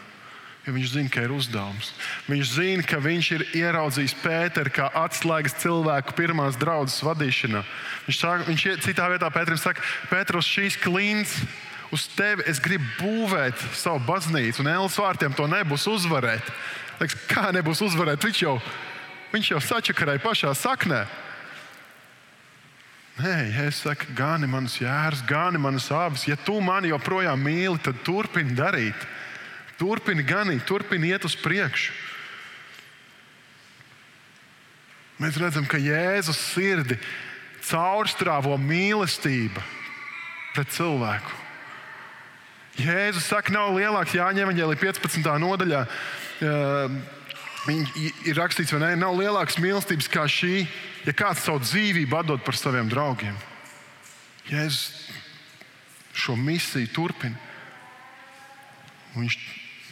[0.62, 1.90] Jo viņš zina, ka ir uzdevums.
[2.30, 7.64] Viņš zina, ka viņš ir ieraudzījis Pēteru kā atslēgas cilvēku pirmās draudzes vadīšanā.
[8.06, 11.40] Viņš, saka, viņš citā vietā Pēterim saka, Pēter, uz šīs klints,
[11.92, 16.48] uz tevi es gribu būvēt savu baznīcu, un Ēlas vārtiem to nebūs uzvarēt.
[17.00, 18.24] Liekas, kā nebūs uzvarēt?
[18.24, 18.56] Viņš jau,
[19.34, 21.02] viņš jau sačakarēja pašā saknē.
[23.20, 23.34] Nē,
[23.66, 26.24] es saku, gani manas jēras, gani manas abas.
[26.26, 28.96] Ja tu mani joprojām mīli, tad turpini darīt.
[29.76, 31.92] Turpini ganīt, turpini iet uz priekšu.
[35.20, 36.96] Mēs redzam, ka Jēzus sirdi
[37.68, 39.62] caurstrāvo mīlestība
[40.56, 41.41] pret cilvēku.
[42.80, 45.26] Jēzus saka, nav lielāks Jāņa Evanģēlī 15.
[45.42, 45.82] nodaļā.
[47.62, 48.94] Viņa ir rakstīts, ne?
[48.96, 50.64] Nav lielākas mīlestības kā šī,
[51.04, 53.36] ja kāds savu dzīvību atdod par saviem draugiem.
[54.48, 55.12] Jēzus
[56.16, 57.36] šo misiju turpina.
[59.12, 59.36] Viņš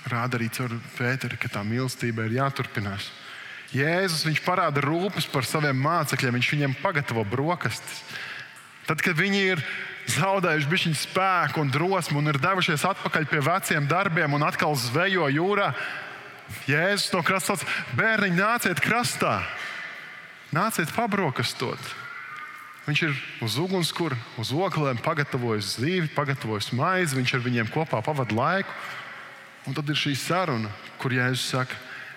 [0.09, 3.11] rāda arī caur Pēteru, ka tā mīlestība ir jāturpinās.
[3.77, 8.01] Jēzus viņš parāda rūpes par saviem mācekļiem, viņš viņiem pagatavo brokastis.
[8.89, 9.61] Tad, kad viņi ir
[10.09, 15.29] zaudējuši bišķiņu spēku un drosmi un ir devušies atpakaļ pie veciem darbiem un atkal zvejo
[15.31, 15.73] jūrā,
[16.67, 17.67] Jēzus no krasta sauc:
[17.99, 19.41] Bērniņi, nāciet krastā,
[20.55, 21.93] nāciet pabrokastot.
[22.89, 28.41] Viņš ir uz ugunskura, uz oglēm pagatavojis zīvi, pagatavojis maizi, viņš ar viņiem kopā pavadīja
[28.41, 28.75] laiku.
[29.69, 31.77] Un tad ir šī saruna, kur Jēzus saka,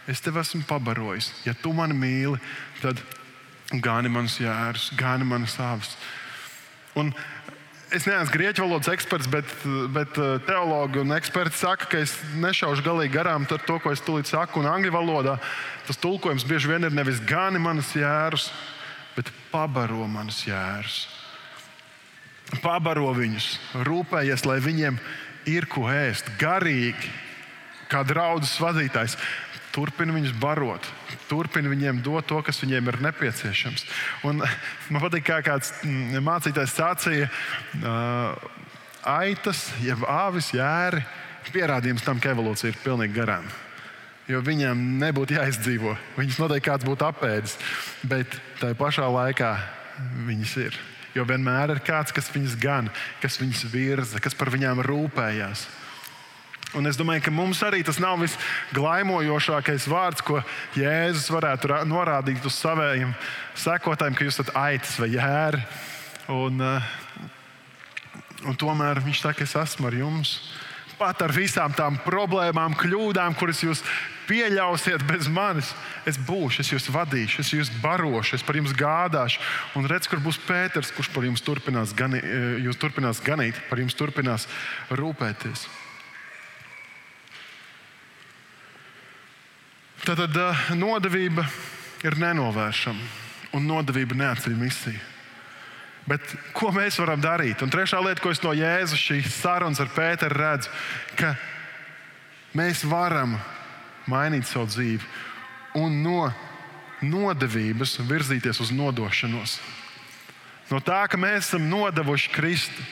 [0.09, 1.29] es tevi esmu pabarojis.
[1.45, 2.39] Ja tu mani mīli,
[2.81, 3.03] tad
[3.83, 5.93] gāni manas jēras, gāni manas sāpes.
[6.97, 7.11] Un
[7.93, 9.49] es neesmu grieķu valodas eksperts, bet,
[9.93, 14.01] bet uh, teologi un eksperti saka, ka es nešaušu galīgi garām ar to, ko es
[14.05, 14.63] tūlīt saku.
[14.63, 15.37] Un angļu valodā
[15.87, 18.49] tas tulkojums bieži vien ir nevis gāni manas jēras,
[19.17, 21.03] bet pabaro manas jēras.
[22.63, 23.53] Pabaro viņus,
[23.85, 24.97] rūpējies, lai viņiem
[25.49, 27.11] ir ko ēst, garīgi
[27.91, 29.17] kā draudzes vadītājs,
[29.73, 30.85] turpina viņus barot,
[31.29, 33.85] turpina viņiem dot to, kas viņiem ir nepieciešams.
[34.29, 37.29] Un man patīk, kā kāds mm, mācītājs sacīja,
[39.03, 41.03] aitas, jeb āvis jēri,
[41.51, 43.45] pierādījums tam, ka evolūcija ir pilnīgi garām.
[44.29, 45.97] Jo viņiem nebūtu jāizdzīvo.
[46.15, 47.57] Viņus noteikti kāds būtu apēdis,
[48.07, 49.51] bet tajā pašā laikā
[50.29, 50.77] viņas ir.
[51.13, 52.87] Jo vienmēr ir kāds, kas viņas gan,
[53.21, 55.67] kas viņas virza, kas par viņām rūpējās.
[56.73, 60.39] Un es domāju, ka mums arī tas nav visglaimojošākais vārds, ko
[60.73, 63.11] Jēzus varētu norādīt uz saviem
[63.61, 65.61] sekotājiem, ka jūs esat aitas vai jēri.
[66.33, 66.87] Un, eh,
[68.49, 70.39] un tomēr viņš saka, es esmu ar jums.
[70.97, 73.83] Pat ar visām tām problēmām, kļūdām, kuras jūs
[74.25, 75.73] pieļausiet bez manis,
[76.09, 79.37] es būšu, es jūs vadīšu, es jūs barošu, es par jums gādāšu.
[79.75, 83.77] Un redz, kur būs Pēters, kurš par jums turpinās, gani, eh, jūs turpinās ganīt, par
[83.77, 84.47] jums turpinās
[84.89, 85.82] rūpēties.
[90.03, 90.35] Tad
[90.75, 91.45] nodevība
[92.03, 93.05] ir nenovēršama,
[93.55, 94.99] un nodevība neatceļ misiju.
[96.03, 97.61] Bet ko mēs varam darīt?
[97.63, 100.71] Un trešā lieta, ko es no Jēzus šīs sarunas ar Pēteru redzu,
[101.15, 101.31] ka
[102.59, 103.37] mēs varam
[104.11, 106.25] mainīt savu dzīvi un no
[107.03, 109.55] nodevības virzīties uz nodošanos.
[110.67, 112.83] No tā, ka mēs esam nodevuši Kristu,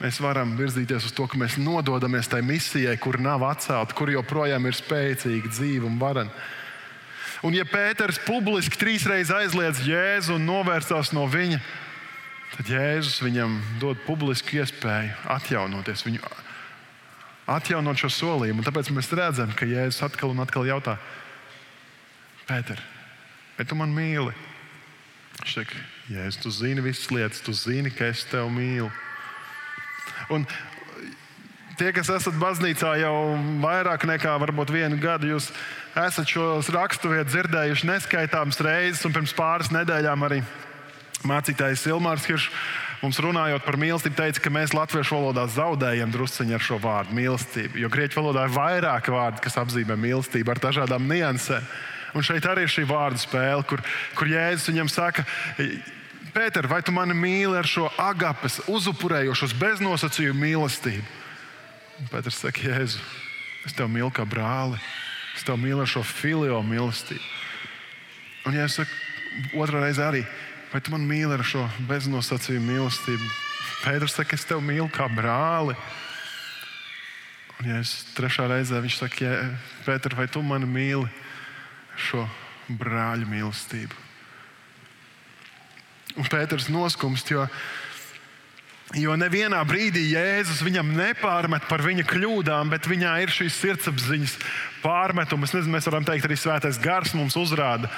[0.00, 4.68] mēs varam virzīties uz to, ka mēs nododamies tai misijai, kur nav atcelta, kur joprojām
[4.68, 6.46] ir spēcīga dzīve un varena.
[7.44, 11.60] Un, ja Pēters publiski trīsreiz aizliedz Jēzu un novērsās no viņa,
[12.56, 16.22] tad Jēzus viņam dod publisku iespēju atjaunoties, viņu
[17.56, 18.62] atjaunot šo solījumu.
[18.62, 20.96] Un tāpēc mēs redzam, ka Jēzus atkal un atkal jautā,
[22.46, 22.78] Pēter,
[23.56, 24.30] vai tu man mīli?
[25.40, 28.90] Viņš saka, Jēzus, tu zini visas lietas, tu zini, ka es tevi mīlu.
[30.32, 30.46] Un
[31.78, 33.16] tie, kas esat baznīcā jau
[33.62, 35.50] vairāk nekā varbūt vienu gadu, jūs
[35.96, 40.42] esat šos raksturvietus dzirdējuši neskaitāmas reizes, un pirms pāris nedēļām arī
[41.26, 42.50] mācītājs Ilmārs Hiršs
[43.02, 47.78] mums runājot par mīlestību, teica, ka mēs latviešu valodā zaudējam druskuļi ar šo vārdu mīlestība.
[47.82, 51.68] Jo grieķu valodā ir vairāk vārdu, kas apzīmē mīlestību ar dažādām niansēm.
[52.16, 53.82] Un šeit arī ir šī vārdu spēle, kur,
[54.16, 55.26] kur Jēzus viņam saka,
[56.36, 61.06] Pēter, vai tu mani mīli ar šo agapes, uzupurējošos, beznosacījumu mīlestību?
[61.96, 63.00] Un Pēters saka, Jēzu,
[63.64, 64.76] es tevi mīlu kā brāli,
[65.32, 67.24] es tevi mīlu ar šo filio mīlestību.
[68.50, 69.00] Un Jēzus saka,
[69.56, 70.26] otrā reize arī,
[70.74, 73.32] vai tu man mīli ar šo beznosacījumu mīlestību?
[73.86, 75.72] Pēters saka, es tevi mīlu kā brāli.
[77.56, 79.38] Un, es trešā reizē viņš saka,
[79.88, 81.08] Pēter, vai tu mani mīli
[81.96, 82.28] šo
[82.76, 84.05] brāļa mīlestību?
[86.16, 87.44] Un Pēters noskumst, jo,
[88.96, 94.36] jo nevienā brīdī Jēzus viņam nepārmet par viņa kļūdām, bet viņā ir šīs sirdsapziņas
[94.84, 95.52] pārmetums.
[95.52, 97.90] Nezinu, mēs varam teikt, arī svētais gars mums uzrāda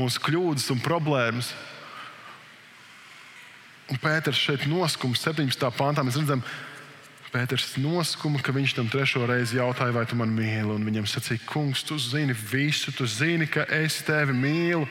[0.00, 1.52] mūsu kļūdas un problēmas.
[3.92, 5.68] Un Pēters šeit noskums 17.
[5.76, 6.02] pāntā.
[6.02, 6.42] Mēs redzam,
[7.30, 10.72] Pēters noskuma, ka viņš tam trešo reizi jautāja, vai tu mani mīli.
[10.72, 14.86] Un viņam sacīja, kungs, tu zini visu, tu zini, ka es tevi mīlu.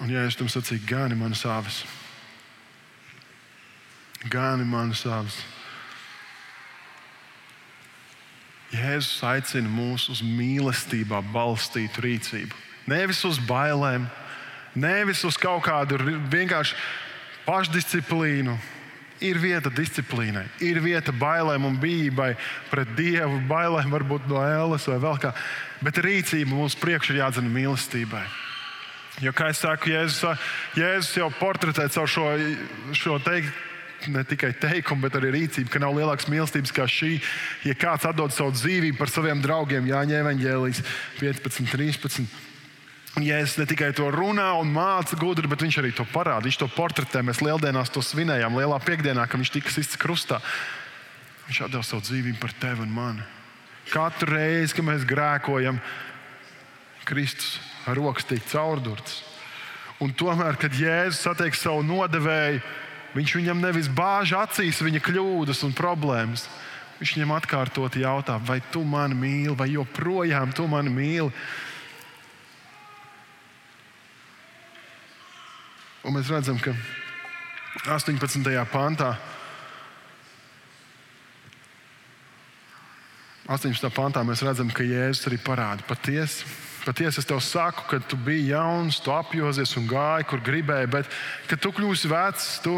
[0.00, 1.82] Un es tam sacīju, gani manas avis,
[4.32, 5.36] gani manas avis.
[8.72, 12.56] Jēzus aicina mūs uz mīlestībā balstītu rīcību.
[12.88, 14.06] Nevis uz bailēm,
[14.74, 16.00] nevis uz kaut kādu
[16.32, 16.78] vienkārši
[17.46, 18.56] pašdisciplīnu.
[19.22, 22.32] Ir vieta disciplīnai, ir vieta bailēm un bijībai
[22.72, 25.30] pret Dievu, bailēm varbūt no ēlas vai vēl kā.
[25.78, 28.24] Bet rīcība mums priekšā ir jādzina mīlestībai.
[29.20, 30.40] Jo, kā jau saku, Jēzus,
[30.78, 32.24] Jēzus jau portretē caur šo,
[32.96, 33.52] šo teikt,
[34.08, 37.18] ne tikai teikumu, bet arī rīcību, ka nav lielākas mīlestības kā šī.
[37.68, 40.80] Ja kāds atdod savu dzīvību par saviem draugiem, Jāņa Evangelijas
[41.20, 42.24] 15, 13.
[43.20, 46.46] Un Jēzus ne tikai to runā un māca gudri, bet viņš arī to parāda.
[46.48, 47.20] Viņš to portretē.
[47.20, 50.40] Mēs lieldienās to svinējām, lielā piekdienā, kad viņš tika sists krustā.
[51.50, 53.26] Viņš atdeva savu dzīvību par tevi un mani.
[53.92, 55.82] Katru reizi, kad mēs grēkojam,
[57.04, 59.22] Kristus rokas tiek caurdurts.
[60.02, 62.62] Un tomēr, kad Jēzus satiek savu nodevēju,
[63.14, 66.48] viņš viņam nevis bāž acīs viņa kļūdas un problēmas.
[66.98, 71.30] Viņš viņam atkārtot jautā, vai tu mani mīli, vai joprojām tu mani mīli.
[76.02, 76.74] Un mēs redzam, ka
[77.86, 78.50] 18.
[78.70, 79.14] pantā,
[83.46, 83.90] 18.
[83.94, 86.46] pantā mēs redzam, ka Jēzus arī parāda patiesi.
[86.82, 91.10] Patiesi es tev saku, ka tu biji jauns, tu apjozies un gāji, kur gribēji, bet
[91.46, 92.74] kad tu kļūsi vecs, tu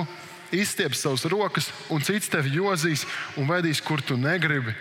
[0.53, 3.07] izstieps savas rokas, un cits tevi jozīs
[3.41, 4.77] un vedīs, kur tu negribi.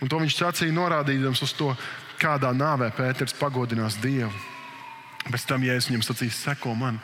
[0.00, 1.68] Un to viņš sacīja, norādījams uz to,
[2.22, 4.32] kādā nāvē Pēters pagodinās Dievu.
[5.28, 6.98] Pēc tam, ja es viņam sacīju, seko man.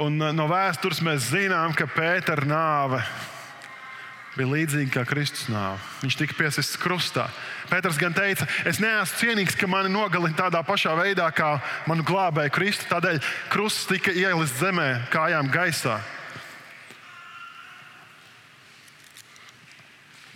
[0.00, 3.02] Un uh, no vēstures mēs zinām, ka Pētera nāve
[4.34, 5.78] bija līdzīga kā Kristus nāve.
[6.02, 7.28] Viņš tika piesists krustā.
[7.70, 11.56] Pēters gan teica, es neesmu cienīgs, ka mani nogalina tādā pašā veidā, kā
[11.90, 12.88] manu glābēju Kristu.
[12.90, 16.00] Tādēļ krusts tika ielists zemē, kājām gaisā.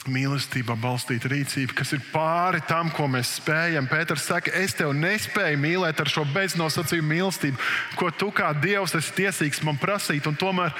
[0.08, 3.88] mīlestībā balstīta rīcība, kas ir pāri tam, ko mēs spējam.
[3.90, 9.16] Pēters saka, es tevi nespēju mīlēt ar šo beznosacījumu mīlestību, ko tu kā Dievs esi
[9.20, 10.72] tiesīgs man prasīt, un tomēr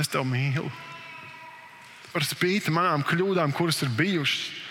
[0.00, 0.87] es tevi mīlu.
[2.12, 4.66] Par spīti manām kļūdām, kuras ir bijušas.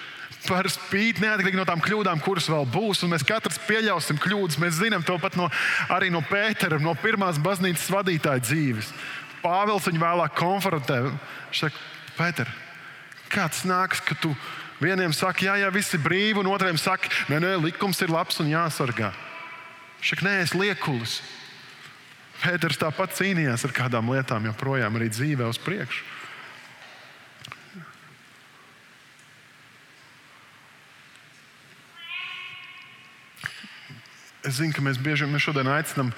[0.47, 4.59] Par spīti neatkarīgi no tām kļūdām, kuras vēl būs, un mēs katrs pieļausim kļūdas.
[4.61, 5.49] Mēs zinām to pat no,
[5.91, 8.93] arī no Pētera, no pirmās baznīcas vadītāja dzīves.
[9.41, 11.01] Pāvils viņu vēlāk konfrontē.
[11.09, 11.83] Viņš saka,
[12.17, 12.53] Pēter,
[13.31, 14.31] Kāds nāks, ka tu
[14.79, 18.39] vieniem saki, jā, jā, viss ir brīvi, un otriem saki, nē, nē, likums ir labs
[18.43, 19.11] un jāsargā.
[20.03, 21.19] Šak, nē, es liekulis.
[22.37, 26.05] Pēters tāpat cīnījās ar kādām lietām, joprojām arī dzīvē uz priekšu.
[34.47, 36.13] Es zinu, ka mēs bieži vien šodien aicinām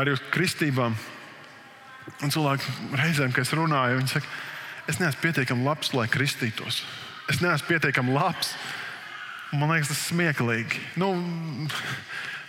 [0.00, 0.96] arī uz kristībām.
[2.20, 4.34] Un cilvēki reizēm, kad es runāju, viņi saka,
[4.90, 6.82] es neesmu pietiekami labs, lai kristītos.
[7.30, 8.52] Es neesmu pietiekami labs.
[9.54, 10.82] Man liekas, tas ir smieklīgi.
[11.00, 11.14] Nu,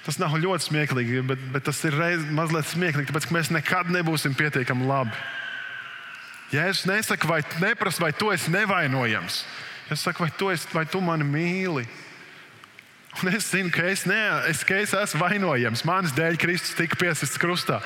[0.02, 3.92] Tas nav ļoti smieklīgi, bet, bet tas ir reiz, mazliet smieklīgi, tāpēc ka mēs nekad
[3.94, 5.14] nebūsim pietiekami labi.
[6.52, 9.44] Ja es nesaku, vai neprasu, vai tu esi nevainojams,
[9.94, 11.86] es saku, vai tu, esi, vai tu mani mīli.
[13.20, 14.20] Un es zinu, ka es, ne,
[14.50, 15.84] es, ka es esmu vainojams.
[15.88, 17.82] Manas dēļ Kristus tika piesists krustā.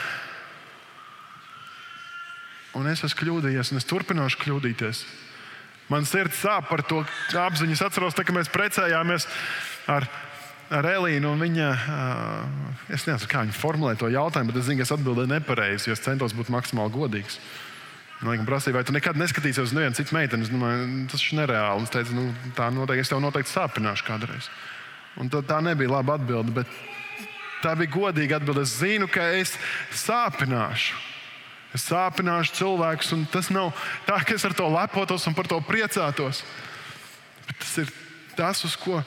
[2.77, 5.01] Un es esmu kļūdījies, un es turpināšu kļūdīties.
[5.89, 7.01] Man sirds sāp par to
[7.39, 7.73] apziņu.
[7.73, 9.27] Es atceros, tā, ka mēs precējāmies
[9.91, 10.07] ar
[10.73, 11.33] ar Elīnu.
[11.39, 11.69] Viņa,
[12.93, 15.97] es nezinu, kā viņa formulēja to jautājumu, bet es zinu, ka es atbildēju nepareizi, jo
[15.97, 17.39] es centos būt maksimāli godīgs.
[18.25, 20.47] Viņa prasīja, vai tu nekad neskatīsies uz nevienu citu meiteni.
[20.47, 21.85] Es domāju, tas ir nereāli.
[21.85, 24.49] Es teicu, nu, tā noteikti, es tev noteikti sāpināšu kādreiz.
[25.21, 26.71] Un tā, nebija laba atbilde, bet
[27.63, 28.65] tā bija godīga atbilde.
[28.67, 29.55] Es zinu, ka es
[30.05, 30.97] sāpināšu.
[31.75, 33.73] Es sāpināšu cilvēkus, un tas nav
[34.07, 36.43] tā, ka es ar to lepotos un par to priecātos.
[37.47, 37.93] Bet tas ir
[38.35, 39.01] tas, uz ko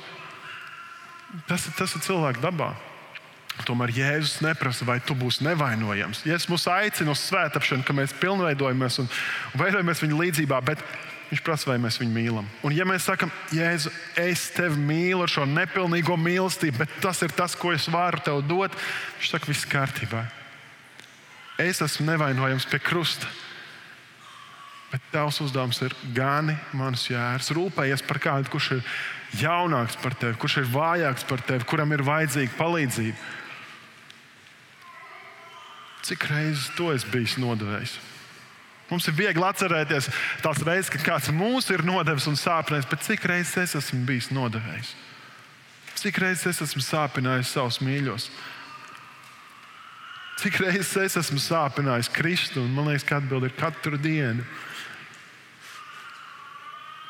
[1.49, 2.73] Tas, tas ir cilvēka dabā.
[3.67, 6.23] Tomēr Jēzus neprasa, vai tu būsi nevainojams.
[6.29, 9.11] Jēzus mūs aicina uz svētāpšanu, ka mēs pilnveidojamies un,
[9.59, 10.61] veidojamies viņa līdzjūtībā,
[11.29, 12.47] viņš prasa, vai mēs viņu mīlam.
[12.65, 17.35] Un, ja mēs sakām, Jēzu, es tevi mīlu ar šo nepilnīgo mīlestību, bet tas ir
[17.37, 18.77] tas, ko es varu tev dot,
[19.19, 20.25] viņš saka, viss kārtībā.
[21.59, 23.29] Es esmu nevainojams pie krusta.
[24.89, 28.85] Bet tavs uzdevums ir gani manas jēras, rūpējies par kādu, kurš ir
[29.43, 33.35] jaunāks par tevi, kurš ir vājāks par tevi, kuram ir vajadzīga palīdzība.
[36.09, 37.99] Cik reizes to es biju nodevējis?
[38.89, 40.09] Mums ir viegli atcerēties
[40.41, 44.31] tās reizes, kad kāds mūs ir nodevis un sāpinājis, bet cik reizes es esmu bijis
[44.33, 44.95] nodevējis?
[45.99, 48.31] Cik reizes es esmu sāpinājis savus mīļos?
[50.39, 52.63] Cik reizes es esmu sāpinājis Kristu?
[52.65, 54.47] Man liekas, ka atbilde ir katru dienu.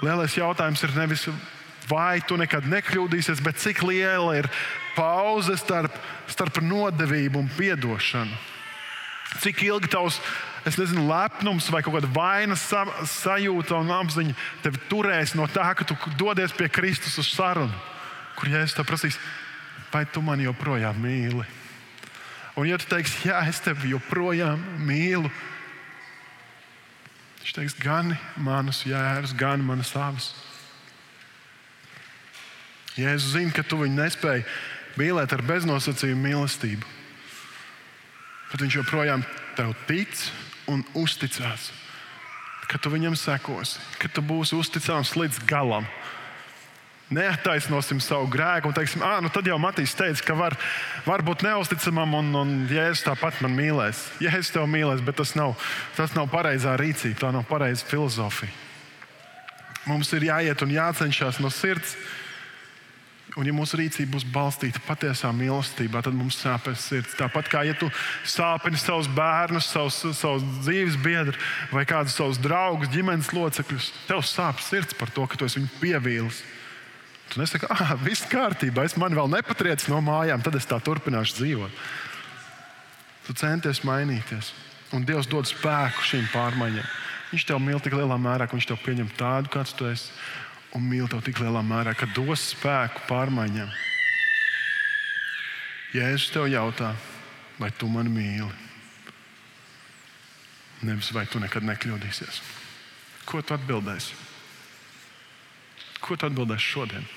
[0.02, 1.26] Lielais jautājums ir nevis
[1.88, 4.48] vai tu nekad nekļūdīsies, bet cik liela ir
[4.96, 5.94] pauze starp,
[6.30, 8.36] starp nodevību un atdošanu.
[9.42, 10.20] Cik ilgi tavs
[10.76, 15.86] nezinu, lepnums vai kaut kāda vainas sa sajūta un apziņa tevi turēs no tā, ka
[15.88, 17.72] tu dodies pie Kristus uz sarunu,
[18.36, 19.16] kur Jēzus te prasīs,
[19.92, 21.46] vai tu mani joprojām mīli.
[22.58, 25.30] Un, ja tu teiksi, jā, es tevi joprojām mīlu,
[27.40, 30.32] viņš teiks, gan manas jēras, gan manas savas.
[32.98, 34.44] Jēzus zina, ka tu viņu nespēji
[34.98, 36.94] mīlēt ar beznosacījumu mīlestību.
[38.50, 39.22] Bet viņš joprojām
[39.54, 40.18] tev tic
[40.68, 41.70] un uzticās.
[42.68, 45.88] Ka tu viņam sekosi, ka tu būsi uzticams līdz galam.
[47.08, 50.58] Neattaisnosim savu grēku un teiksim, ah, nu tad jau Matīs teica, ka var,
[51.06, 54.02] var būt neusticamam un, un Jēzus tāpat man mīlēs.
[54.20, 55.56] Jēzus tev mīlēs, bet tas nav,
[55.96, 58.52] tas nav pareizā rīcība, tā nav pareiza filozofija.
[59.88, 61.96] Mums ir jāiet un jācenšas no sirds
[63.38, 67.14] Un, ja mūsu rīcība būs balstīta patiesā mīlestībā, tad mums sāpēs sirds.
[67.14, 67.86] Tāpat kā ja tu
[68.26, 71.38] sāpini savus bērnus, savus, savus dzīves biedrus
[71.70, 75.70] vai kādus savus draugus, ģimenes locekļus, tev sāp sirds par to, ka tu esi viņu
[75.78, 76.40] pievīlis.
[77.30, 81.38] Tu nesaki, ah, viss kārtībā, es man vēl nepatriecu no mājām, tad es tā turpināšu
[81.38, 81.78] dzīvot.
[83.28, 84.50] Tu centies mainīties,
[84.96, 86.90] un Dievs dod spēku šīm pārmaiņām.
[87.28, 90.10] Viņš tev mīl tik lielā mērā, ka viņš tev pieņem tādu, kāds tu esi
[90.76, 93.70] un mīl tev tik lielā mērā, ka dos spēku pārmaiņām.
[95.96, 96.92] Jēzus tev jautā,
[97.58, 98.50] vai tu mani mīli?
[100.84, 102.42] Nevis vai tu nekad nekļūdīsies.
[103.28, 104.14] Ko tu atbildēsi?
[106.04, 107.08] Ko tu atbildēsi šodien?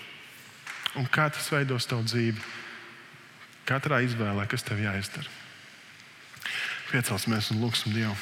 [1.00, 2.42] Un kā tas veidos tavu dzīvi?
[3.70, 5.30] Katrā izvēlē, kas tev jāizdara.
[6.92, 8.16] Piecelsimies un lūgsim Dievu.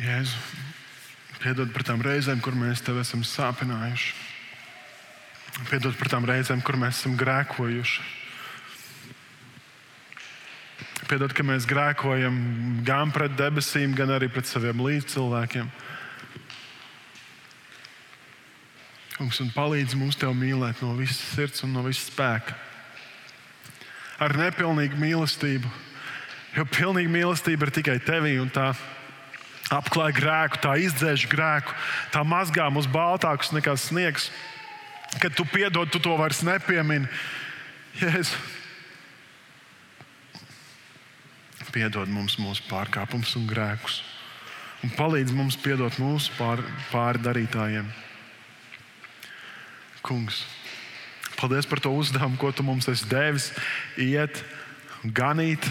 [0.00, 0.38] Jēzu,
[1.42, 4.14] piedod par tām reizēm, kur mēs tevi esam sāpinājuši.
[5.68, 8.06] Piedod par tām reizēm, kur mēs esam grēkojuši.
[11.10, 12.38] Piedod, ka mēs grēkojam
[12.86, 15.68] gan pret debesīm, gan arī pret saviem līdzcilvēkiem.
[19.18, 22.56] Kungs, un palīdz mums te mīlēt no visas sirds un no visas spēka.
[24.22, 25.74] Ar nepilnīgu mīlestību.
[26.56, 28.70] Jo pilnīga mīlestība ir tikai tevī un tā
[29.70, 31.74] apklāj grēku, tā izdzēš grēku,
[32.14, 34.30] tā mazgā mūs baltākus nekā sniegs.
[35.22, 37.08] Kad tu piedod, tu to vairs nepiemini.
[37.98, 38.38] Jēzu.
[41.70, 44.00] Piedod mums mūsu pārkāpumus un grēkus.
[44.82, 47.86] Un palīdz mums piedot mūsu pār, pārdarītājiem.
[50.02, 50.40] Kungs,
[51.36, 53.50] paldies par to uzdevumu, ko tu mums esi devis.
[54.00, 54.40] Iet,
[55.04, 55.66] ganīt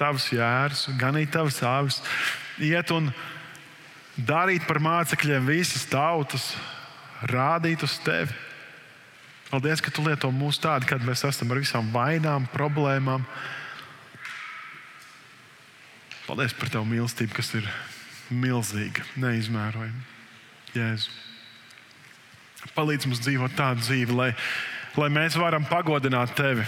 [0.00, 2.00] tavus jērus, ganīt tavas avis,
[2.60, 3.10] iet un
[4.16, 6.52] darīt par mācekļiem visas tautas,
[7.30, 8.34] rādīt uz tevi.
[9.52, 13.26] Paldies, ka tu lieto mūs tādu, kad mēs esam ar visām vainām, problēmām.
[16.24, 17.68] Paldies par tavu mīlestību, kas ir
[18.32, 20.08] milzīga, neizmērojama.
[20.72, 21.12] Jēzu.
[22.72, 24.30] Palīdz mums dzīvot tādu dzīvi, lai,
[24.96, 26.64] lai mēs varam pagodināt tevi,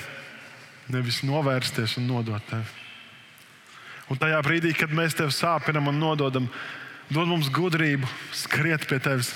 [0.92, 2.83] nevis novērsties un nodot tevi.
[4.12, 6.48] Un tajā brīdī, kad mēs tevi sāpinam un nododam,
[7.08, 9.32] dod mums gudrību, skriet pie tevis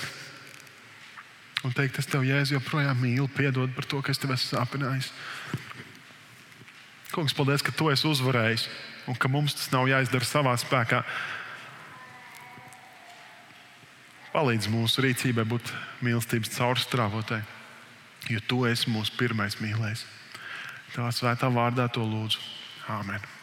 [1.65, 5.09] un teikt, es tev jēzu joprojām mīlu, piedod par to, ka es tev esmu sāpinājis.
[7.09, 8.67] Kungs, paldies, ka tu esi uzvarējis
[9.09, 11.01] un ka mums tas nav jāizdara savā spēkā.
[14.29, 15.73] Palīdz mūsu rīcībai būt
[16.05, 17.41] mīlestības caurstrāvotai,
[18.29, 20.05] jo tu esi mūsu pirmais mīlējs.
[20.93, 22.45] Tā svētā vārdā to lūdzu.
[22.93, 23.38] Āmen!